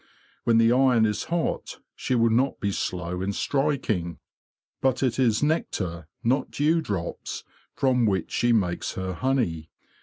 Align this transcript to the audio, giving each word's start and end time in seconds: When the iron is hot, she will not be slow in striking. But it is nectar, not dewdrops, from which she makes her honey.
When 0.45 0.57
the 0.57 0.71
iron 0.71 1.05
is 1.05 1.25
hot, 1.25 1.77
she 1.95 2.15
will 2.15 2.31
not 2.31 2.59
be 2.59 2.71
slow 2.71 3.21
in 3.21 3.33
striking. 3.33 4.17
But 4.81 5.03
it 5.03 5.19
is 5.19 5.43
nectar, 5.43 6.07
not 6.23 6.49
dewdrops, 6.49 7.43
from 7.75 8.07
which 8.07 8.31
she 8.31 8.51
makes 8.51 8.93
her 8.93 9.13
honey. 9.13 9.69